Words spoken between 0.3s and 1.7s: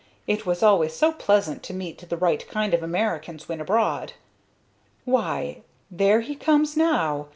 was always so pleasant